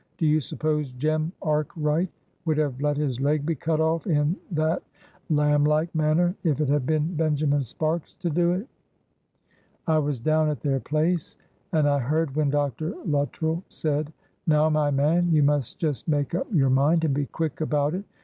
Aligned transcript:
Do 0.17 0.25
you 0.25 0.41
suppose 0.41 0.93
Jem 0.93 1.31
Arkwright 1.43 2.09
would 2.45 2.57
have 2.57 2.81
let 2.81 2.97
his 2.97 3.19
leg 3.21 3.45
be 3.45 3.53
cut 3.53 3.79
off 3.79 4.07
in 4.07 4.35
that 4.49 4.81
lamb 5.29 5.63
like 5.63 5.93
manner 5.93 6.33
if 6.43 6.59
it 6.59 6.67
had 6.69 6.87
been 6.87 7.13
Benjamin 7.13 7.63
Sparks 7.63 8.15
to 8.15 8.31
do 8.31 8.51
it? 8.51 8.67
"I 9.85 9.99
was 9.99 10.19
down 10.19 10.49
at 10.49 10.61
their 10.61 10.79
place, 10.79 11.37
and 11.71 11.87
I 11.87 11.99
heard 11.99 12.35
when 12.35 12.49
Dr. 12.49 12.95
Luttrell 13.05 13.63
said, 13.69 14.11
'Now, 14.47 14.71
my 14.71 14.89
man, 14.89 15.29
you 15.29 15.43
must 15.43 15.77
just 15.77 16.07
make 16.07 16.33
up 16.33 16.47
your 16.51 16.71
mind, 16.71 17.05
and 17.05 17.13
be 17.13 17.27
quick 17.27 17.61
about 17.61 17.93
it. 17.93 18.03